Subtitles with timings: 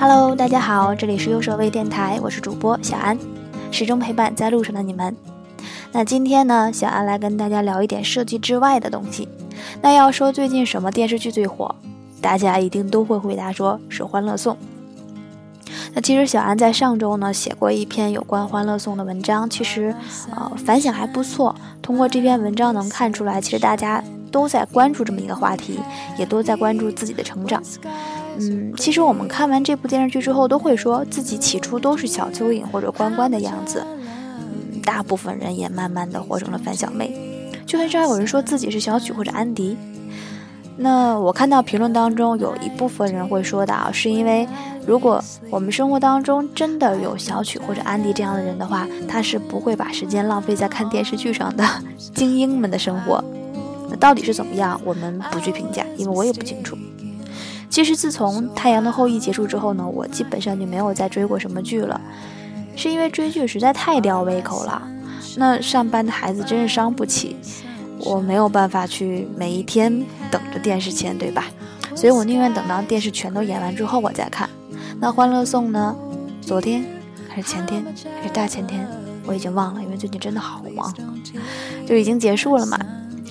[0.00, 3.18] Hello，大家好，这里是优手微电台，我是主播小安，
[3.70, 5.14] 始终陪伴在路上的你们。
[5.92, 9.28] 那今天呢，小安来跟大家聊一点设计之外的东西。
[9.82, 11.74] 那要说最近什么电视剧最火，
[12.22, 14.56] 大家一定都会回答说是《欢乐颂》。
[15.92, 19.94] 那其实小安在上周呢写过一篇有关《欢乐颂》的文章，其实
[20.34, 21.54] 呃反响还不错。
[21.82, 25.78] 通过这篇文章能看出来，其实大家都在关注这么一个话题，
[26.16, 27.62] 也都在关注自己的成长。
[28.40, 33.84] 嗯，其实我们看完这部电视剧之后，都会说自己起初都是小蚯蚓或者关关的样子。
[33.86, 37.12] 嗯，大部分人也慢慢的活成了樊小妹，
[37.66, 39.76] 就很少有人说自己是小曲或者安迪。
[40.76, 44.48] 那我看到评论当中有一部分人会说的啊，是因为
[44.86, 51.62] 如果我们生活当中真的有小曲或者安迪这样的人的话，他是不会把时间浪费在看电视剧上的
[52.14, 53.22] 精英们的生活。
[53.90, 56.74] 那到底是怎么样，我们不去评价，因为我也不清楚。
[57.70, 61.98] 其实自从《太阳的后裔》结束之后呢，我基本上就没有再追过什么剧了，
[62.74, 64.82] 是因为追剧实在太吊胃口了。
[65.36, 67.36] 那上班的孩子真是伤不起。
[68.00, 71.44] 我没有办法去每一天等着电视前，对吧？
[71.94, 74.48] 所以我宁愿等到电视全都演完之后我再看。
[74.98, 75.94] 那《欢乐颂》呢？
[76.40, 76.84] 昨天
[77.28, 77.84] 还是前天
[78.16, 78.88] 还是大前天，
[79.26, 80.92] 我已经忘了，因为最近真的好忙，
[81.86, 82.78] 就已经结束了嘛。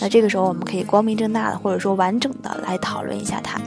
[0.00, 3.60] 那这个时候我们可以光明正大的，或者说完整的来讨论一下它。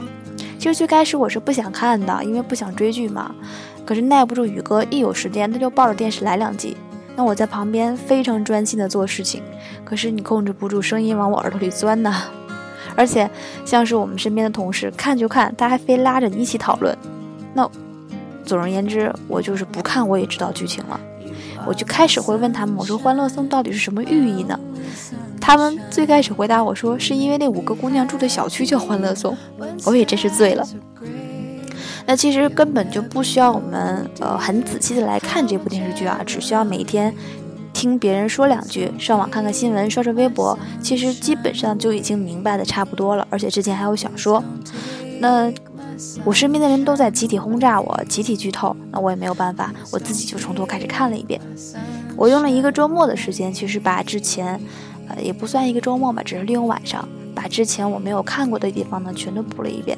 [0.58, 3.32] 其实最开始我是不想看的，因为不想追剧嘛。
[3.86, 6.76] 可是耐不住宇哥一有时间他就抱着电视来两集。
[7.16, 9.42] 那我在旁边非常专心的做事情，
[9.84, 12.24] 可是你控制不住声音往我耳朵里钻呐，
[12.94, 13.28] 而且
[13.64, 16.96] 像是我们身边的同事看就看，他还非拉着你一起讨论。
[17.54, 17.68] 那
[18.44, 21.00] 总而言之，我就是不看我也知道剧情了。
[21.66, 24.58] 我就开始会问他们，我说《欢乐颂》到底是什么寓意呢？
[25.48, 29.34] 他们最开始回答我说，是因为那五个姑娘住的小区叫欢乐颂。
[29.86, 30.62] 我也真是醉了。
[32.04, 37.14] 那其实根本就不需要我们呃很仔细的来看这部电视剧啊，只需要每天
[37.72, 43.26] 听别人说两句，上网看看新闻，刷刷微博，其实基本上就已经明白的差不多了。
[43.30, 44.44] 而且之前还有小说，
[45.18, 45.50] 那
[46.24, 51.40] 我身边的人都在集体轰炸我，集体剧透，那我也没有办法，我自己就从头开始看了一遍。
[52.16, 54.60] 我用了一个周末的时间，其实把之前
[55.08, 59.96] 呃也不算一个周末吧，只是利用晚上把之前我没有看过的地方呢全都补了一遍。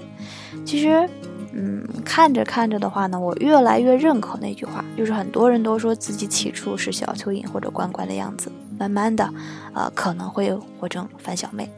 [0.65, 1.09] 其实。
[1.53, 9.29] 嗯，看着看着的话呢，我越来越认可那句话，就是很多人都说自己起初是小蚯蚓或者关关的样子，慢慢的，
[9.75, 11.69] 呃，可能会活成樊小妹。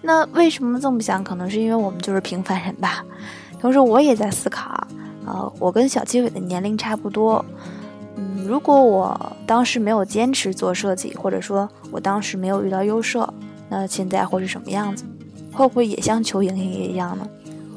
[0.00, 1.24] 那为什么这么想？
[1.24, 3.04] 可能是因为我们就是平凡人吧。
[3.60, 4.86] 同时，我也在思考，
[5.26, 7.44] 呃，我跟小七尾的年龄差不多。
[8.44, 13.32] 如果我当时没有坚持做设计，或者说我当时没有遇到优设，
[13.70, 15.04] 那现在会是什么样子？
[15.52, 17.26] 会不会也像邱莹莹一样呢？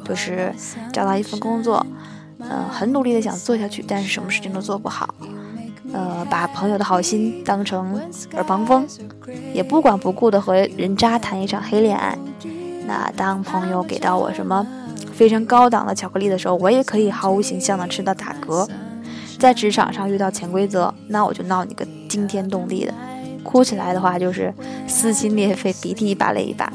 [0.04, 0.54] 就是
[0.92, 1.86] 找到一份工作，
[2.40, 5.14] 呃，很努力的想做下去，但是什么事情都做不好，
[5.94, 8.00] 呃，把朋友的好心当成
[8.34, 8.86] 耳旁风，
[9.54, 12.18] 也不管不顾的和人渣谈一场黑恋爱。
[12.86, 14.66] 那当朋友给到我什么
[15.14, 18.68] 非常高档的巧克力的时候，我也可以毫无形象的吃到打嗝。
[19.38, 22.94] 在职场上遇到潜规则，那我就闹你个惊天动地的，
[23.44, 24.54] 哭起来的话就是
[24.88, 26.72] 撕心裂肺，鼻涕一把泪一把。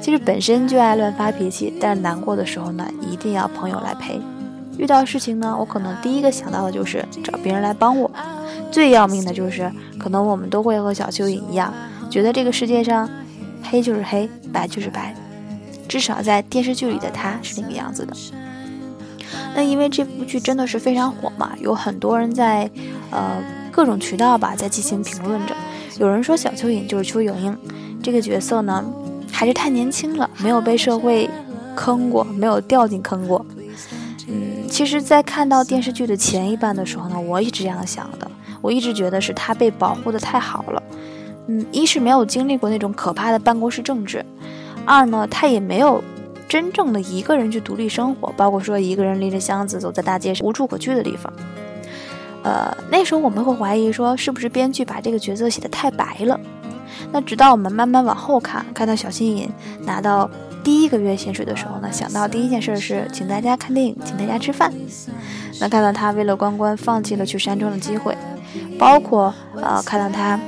[0.00, 4.20] 其实本身就爱乱发脾气，但是难过的时候呢，一定要朋友来陪。
[4.78, 8.10] 遇到事情呢，我可能第一个想到的就是找别人来帮我。
[8.70, 11.72] 最要命的就是，可能我们都会和小蚯蚓一样，
[12.10, 13.08] 觉得这个世界上
[13.62, 15.14] 黑就是黑，白就是白。
[15.86, 18.16] 至少在电视剧里的他是那个样子的。
[19.54, 22.70] 那因为这部剧真的是非常火嘛，有很多人在
[23.10, 25.54] 呃各种渠道吧在进行评论着。
[25.98, 27.58] 有人说小蚯蚓就是邱莹莹
[28.02, 28.84] 这个角色呢。
[29.34, 31.28] 还是太年轻了，没有被社会
[31.74, 33.44] 坑过，没有掉进坑过。
[34.28, 38.30] 嗯，其实，在看到电视剧的前一半的时候呢，我一直这样想的。
[38.60, 40.82] 我一直觉得是他被保护的太好了。
[41.48, 44.24] 嗯，一是没有经历过那种可怕的办公室政治，
[44.84, 46.04] 二呢，他也没有
[46.52, 51.32] 真正的一个人去独立生活，包括说一个人拎着箱子走在大街上无处可去的地方。
[52.42, 56.38] 呃，那时候我们会怀疑说，是不是编剧把这个角色写的太白了？
[57.10, 59.50] 那直到我们慢慢往后看，看到小新颖
[59.86, 60.30] 拿到
[60.62, 64.70] 第一个月薪水的时候呢，想到第一件事是请大家看电影，请大家吃饭。
[65.58, 68.14] 那看到他为了关关放弃了去山庄的机会，
[68.78, 70.38] 包括呃看到他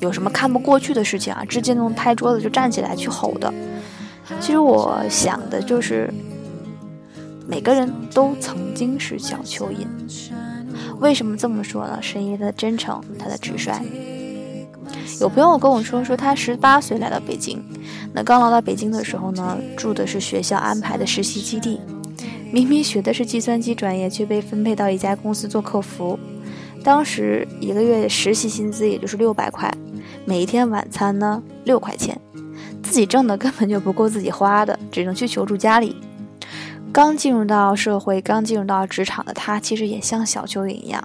[0.00, 3.50] 有什么看不过去的事情啊，直接能拍桌子就站起来去吼的。
[4.40, 6.12] 其实我想的就是，
[7.46, 9.86] 每个人都曾经是小蚯蚓。
[11.00, 11.98] 为什么这么说呢？
[12.00, 13.72] 是因为他的真诚，他的直率。
[15.20, 17.62] 有朋友跟我说，说他十八岁来到北京，
[18.12, 21.80] 那刚来到北京的时候呢，住的是学校安排的实习基地，
[22.52, 26.18] 明明学的是计算机专业，却被分配到一家公司做客服。
[26.82, 29.72] 当时一个月实习薪资也就是六百块，
[30.24, 32.20] 每一天晚餐呢六块钱，
[32.84, 35.96] 自己挣的根本就不够自己花的，只能去求助家里。
[36.92, 41.02] 刚进入到社会，刚进入到职场的他，其实也像小蚯蚓一样，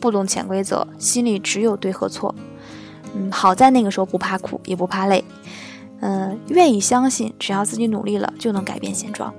[0.00, 2.34] 不懂潜规则，心里只有对和错。
[3.14, 5.22] 嗯，好在那个时候不怕苦，也不怕累，
[6.00, 9.32] 嗯，愿意相信，只要自己努力了，就能改变现状。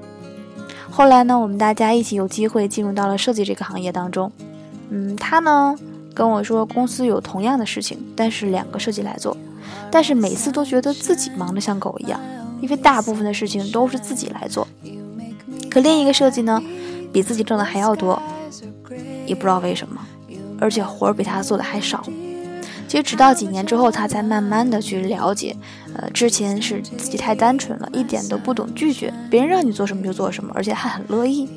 [0.89, 4.31] 后来呢，我们大家一起有机会进入到了设计这个行业当中。
[4.89, 5.75] 嗯，他呢
[6.13, 9.35] 跟我说，公司有同样的事情，但是两个设计来做，
[9.91, 12.19] 但是每次都觉得自己忙得像狗一样，
[12.61, 14.67] 因为大部分的事情都是自己来做。
[15.69, 16.61] 可另一个设计呢，
[17.13, 18.21] 比自己挣的还要多，
[19.25, 20.01] 也不知道为什么，
[20.59, 22.03] 而且活儿比他做的还少。
[22.87, 25.55] 其实直到几年之后，他才慢慢的去了解，
[25.93, 31.47] 呃，之前是自己太单纯了，一点都不懂拒绝，别人让你做什么就做什么，而且还很乐意。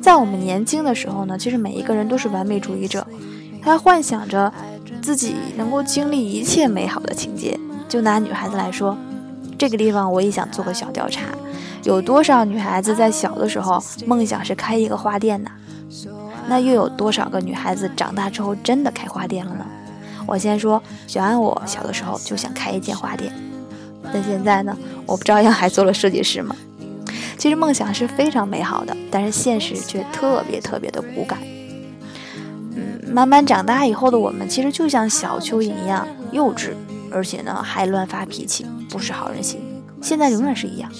[0.00, 3.06] 在我们年轻的时候呢，其实每一个人都是完美主义者，
[3.62, 4.52] 他幻想着
[5.02, 7.58] 自己能够经历一切美好的情节。
[7.88, 8.96] 就拿女孩子来说，
[9.58, 11.26] 这个地方我也想做个小调查，
[11.82, 15.50] 有多少女孩子在小的时候梦想是开一个花店呢？
[16.48, 19.66] 那又有多少个女孩子长大之后真的开花店了呢？
[20.26, 23.32] 我先说，小安，我小的时候就想开一间花店，
[24.12, 26.56] 但现在呢，我不照样还做了设计师吗？
[27.36, 31.38] 其实梦想是非常美好的，但是现实却特别特别的骨感。
[33.12, 36.70] 慢慢长大以后的我们，其实就像小蚯蚓一样幼稚，
[37.10, 39.60] 而且呢还乱发脾气，不是好人心。
[40.00, 40.90] 现在永远是一样，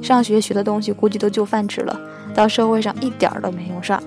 [0.00, 2.00] 上学学的东西估计都就饭吃了，
[2.32, 4.00] 到社会上一点儿都没用上，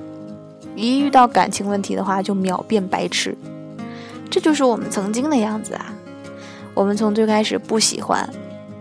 [0.73, 3.37] 一遇到感情问题的话就秒变白痴。
[4.29, 5.93] 这就是我们曾经的样子啊！
[6.73, 8.27] 我们从最开始不喜欢，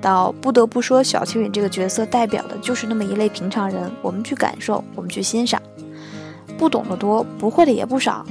[0.00, 3.90] 到不得不说小蚯蚓这个角色代表的就是那么一类平常人。
[4.00, 5.60] 我们去感受，我们去欣赏，
[6.56, 8.24] 不懂的多，不会的也不少。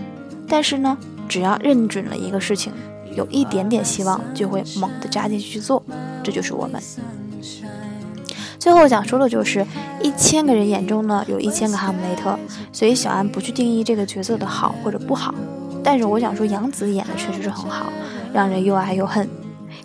[0.51, 0.98] 但是呢，
[1.30, 2.74] 只要认准了一个事情，
[3.15, 5.81] 有一点点希望，就会猛地扎进去去做。
[6.21, 6.81] 这就是我们。
[8.59, 9.65] 最后想说的就是，
[10.03, 12.38] 一千个人眼中呢，有一千个哈姆雷特。
[12.74, 15.33] 所以小安不去定义这个角色的好或者不好。
[15.81, 17.86] 但是我想说，杨紫演的确实是很好，
[18.33, 19.25] 让人又爱又恨。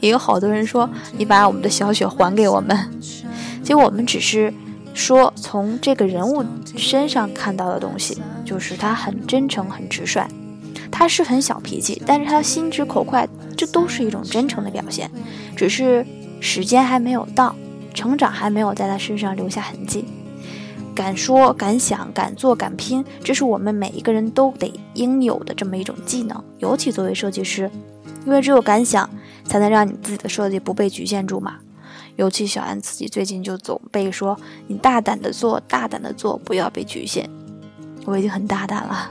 [0.01, 2.77] 也有好多人说，你把我们的小雪还给我们。
[3.01, 4.53] 其实我们只是
[4.93, 6.45] 说，从这个人物
[6.77, 10.27] 身上看到的东西，就是他很真诚、很直率。
[10.99, 15.11] 他是很小脾气，但是他心直口快，这都是一种真诚的表现。
[15.55, 16.07] 只是
[16.41, 17.55] 时间还没有到，
[17.93, 20.07] 成长还没有在他身上留下痕迹。
[20.95, 26.43] 敢说敢想敢做敢拼，这是我们每一个人都得应有的这么一种技能。
[26.61, 27.71] 尤其作为设计师，
[28.25, 29.07] 因为只有敢想，
[29.45, 31.57] 才能让你自己的设计不被局限住嘛。
[32.17, 34.35] 尤其小安自己最近就总被说
[34.67, 37.29] ：“你大胆的做，大胆的做，不要被局限。”
[38.07, 39.11] 我已经很大胆了。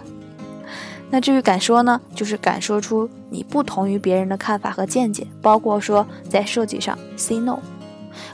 [1.09, 7.59] 那至于敢说呢，就是敢说出你不同于别人的看法和见解，包括说在设计上 say no。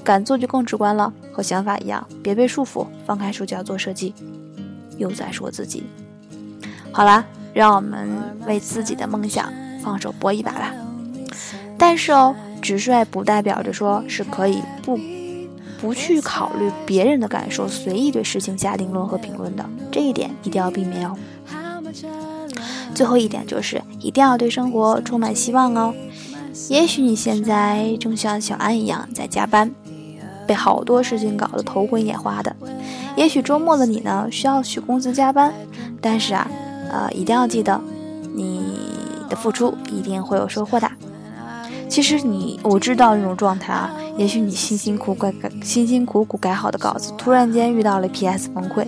[0.04, 4.14] 敢做就更直观了，和想法一样，别被束缚，放开手脚做设计。
[4.98, 5.84] 又在说自己，
[6.92, 8.08] 好啦，让我们
[8.46, 9.52] 为自己的梦想
[9.82, 10.72] 放手搏一把吧。
[11.78, 15.00] 但是哦，直率不代表着说是可以不
[15.82, 21.18] 不去考虑别人的感受，随意对事情下定论和评论的，这一点一定要避免哦。
[22.94, 25.94] 最后一点就是一定要对生活充满希望哦。
[26.70, 29.72] 也许你现在正像小安一样在加班。
[30.48, 32.54] 被好多事情搞得头昏眼花的，
[33.16, 35.54] 也许周末的你呢需要去公司加班，
[36.02, 36.46] 但是啊，
[36.92, 37.80] 呃，一定要记得，
[38.36, 38.62] 你
[39.30, 40.92] 的付出一定会有收获的。
[41.92, 48.88] 其实你我知道那种状态啊，也许你辛辛苦苦改辛辛苦苦改好的稿子，突然间遇到了 PS 崩溃，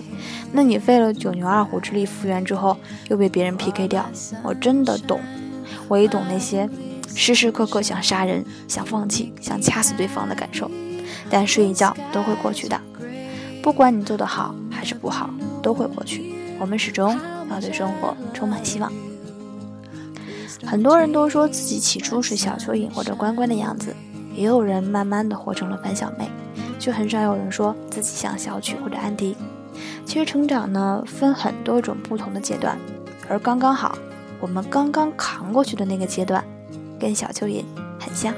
[0.52, 2.74] 那你费了九牛二虎之力复原之后，
[3.10, 4.06] 又被别人 PK 掉。
[4.42, 5.20] 我真的懂，
[5.86, 6.66] 我也懂那些
[7.14, 10.70] 时时刻刻想杀人、想放弃、想掐死对方的感受。
[11.28, 12.80] 但睡一觉都会过去的，
[13.62, 15.28] 不管你做得好还是不好，
[15.62, 16.34] 都会过去。
[16.58, 17.14] 我们始终
[17.50, 18.90] 要对生活充满希望。
[20.66, 23.94] 很多人都说自己起初是小蚯蚓或者乖乖的样子，
[24.34, 26.28] 也有人慢慢的活成了樊小妹，
[26.78, 29.36] 却很少有人说自己像小曲或者安迪。
[30.04, 32.78] 其实成长呢，分很多种不同的阶段，
[33.28, 33.96] 而刚刚好，
[34.40, 36.44] 我们刚刚扛过去的那个阶段，
[36.98, 37.64] 跟小蚯蚓
[37.98, 38.34] 很像。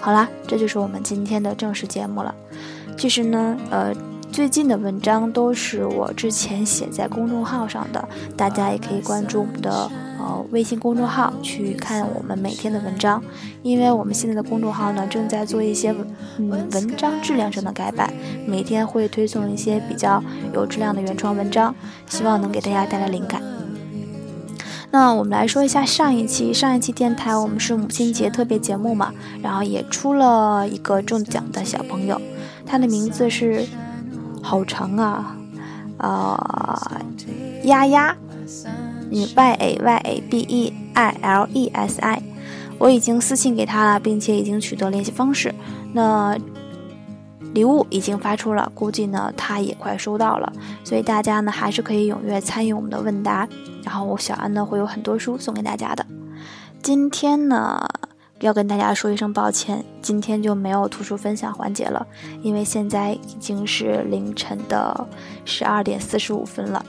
[0.00, 2.34] 好啦，这就是我们今天的正式节目了。
[2.96, 3.92] 其实呢，呃，
[4.38, 13.20] 最近的文章都是我之前写在公众号上的，大家也可以关注我们的呃微信公众号去看我们每天的文章，
[13.64, 15.92] 因为我们现在的公众号呢正在做一些
[16.36, 18.14] 嗯文章质量上的改版，
[18.46, 20.22] 每天会推送一些比较
[20.54, 21.74] 有质量的原创文章，
[22.08, 23.42] 希望能给大家带来灵感。
[24.92, 32.20] 那我们来说一下上一期，上一期电台我们是母亲节特别节目嘛，然后也出了一个中奖的小朋友，
[32.64, 33.66] 他的名字是
[34.48, 35.36] 好长啊，
[35.98, 36.34] 呃，
[37.64, 38.16] 丫丫，
[39.10, 42.22] 你，y a y a b e i l e s i，
[42.78, 45.54] 我已经私信给他了，并且已经取得联系方式，
[45.92, 46.34] 那。
[47.54, 50.52] 礼物已经发出了，估计呢他也快收到了，
[50.84, 53.48] 所以大家呢还是可以踊跃参与我们的问答，
[53.82, 56.04] 然后我小安呢会有很多书送给大家的。
[56.82, 57.88] 今天呢
[58.40, 62.06] 要跟大家说一声抱歉，今天就没有图书分享环节了，
[62.42, 65.06] 因为现在已经是凌晨的
[65.44, 66.84] 十二点四十五分了，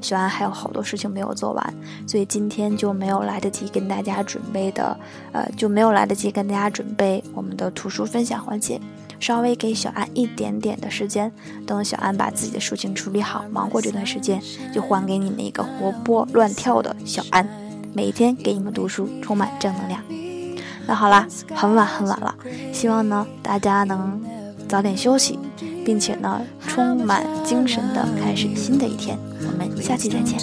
[0.00, 1.74] 小安还有好多事情没有做完，
[2.06, 4.98] 所以今天就没有来得及跟大家准备的，
[5.32, 8.80] 呃就没有来得及跟大家准备我们的图书分享环节。
[9.20, 11.32] 稍微给小安一点点的时间，
[11.66, 14.40] 等小安把自己的事情处理好，忙过这段时间，
[14.72, 17.44] 就还给你们一个活泼乱跳的小安，
[17.92, 20.00] 每天给你们读书，充满正能量。
[20.88, 22.34] 那好啦，很晚很晚了，
[22.72, 24.24] 希望呢大家能
[24.66, 25.38] 早点休息，
[25.84, 29.18] 并且呢充满精神的开始新的一天。
[29.40, 30.38] 我们下期再见。